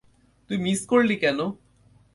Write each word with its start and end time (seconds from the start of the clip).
তুই 0.49 0.57
মিস 0.57 0.79
করলি 0.91 1.15
কেন? 1.15 1.39